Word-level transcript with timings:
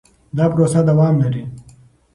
دا 0.37 0.45
پروسه 0.53 0.79
دوام 0.89 1.15
لري. 1.23 1.43